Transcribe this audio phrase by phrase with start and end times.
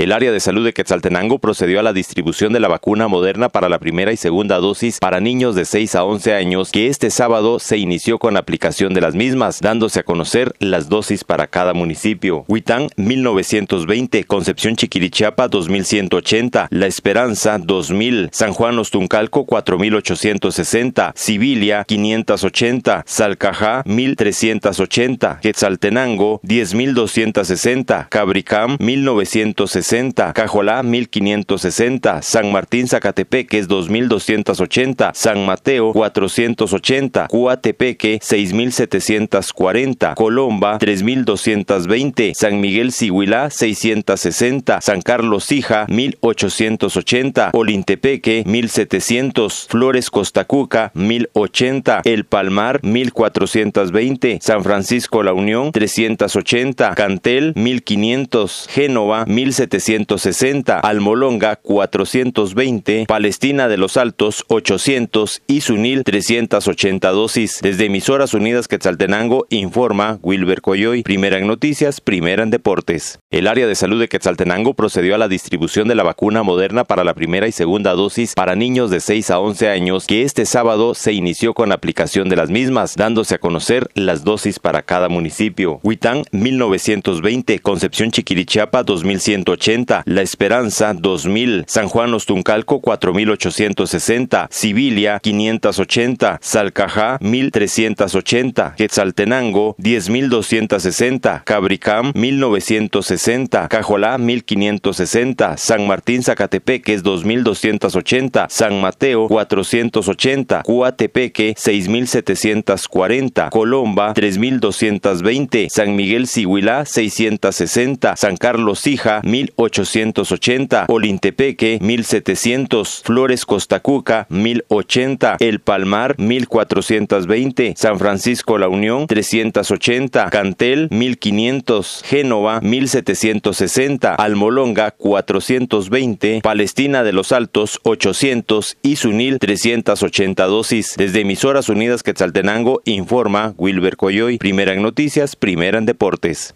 [0.00, 3.68] El área de salud de Quetzaltenango procedió a la distribución de la vacuna moderna para
[3.68, 7.58] la primera y segunda dosis para niños de 6 a 11 años, que este sábado
[7.58, 11.74] se inició con la aplicación de las mismas, dándose a conocer las dosis para cada
[11.74, 12.46] municipio.
[12.48, 23.82] Huitán 1920, Concepción Chiquirichiapa 2180, La Esperanza 2000, San Juan Ostuncalco 4860, Sibilia 580, Salcajá
[23.84, 37.26] 1380, Quetzaltenango 10260, Cabricam 1960, Cajolá 1560, San Martín Zacatepeque es 2280, San Mateo 480,
[37.26, 50.08] Cuatepeque 6740, Colomba 3220, San Miguel Siguilá 660, San Carlos Sija 1880, Olintepeque 1700, Flores
[50.08, 60.80] Costacuca 1080, El Palmar 1420, San Francisco La Unión 380, Cantel 1500, Génova 1700 760,
[60.80, 67.60] Almolonga 420, Palestina de los Altos 800 y Sunil 380 dosis.
[67.62, 71.02] Desde Emisoras Unidas Quetzaltenango informa Wilber Coyoy.
[71.02, 73.18] Primera en noticias, primera en deportes.
[73.30, 77.04] El área de salud de Quetzaltenango procedió a la distribución de la vacuna moderna para
[77.04, 80.94] la primera y segunda dosis para niños de 6 a 11 años, que este sábado
[80.94, 85.08] se inició con la aplicación de las mismas, dándose a conocer las dosis para cada
[85.08, 85.80] municipio.
[85.82, 89.59] Huitán 1920, Concepción Chiquirichiapa 2180,
[90.06, 103.68] la Esperanza 2000, San Juan Ostuncalco 4860, Sibilia 580, Salcajá 1380, Quetzaltenango 10260, Cabricam 1960,
[103.68, 116.26] Cajolá 1560, San Martín Zacatepeque 2280, San Mateo 480, Cuatepeque 6740, Colomba 3220, San Miguel
[116.26, 127.74] Siguilá 660, San Carlos Sija 1000 880, Olintepeque 1700, Flores Costacuca 1080, El Palmar 1420,
[127.76, 137.80] San Francisco La Unión 380, Cantel 1500, Génova 1760, Almolonga 420, Palestina de los Altos
[137.82, 140.94] 800 y Sunil 380 dosis.
[140.96, 144.38] Desde Emisoras Unidas Quetzaltenango informa Wilber Coyoy.
[144.38, 146.48] Primera en noticias, primera en deportes.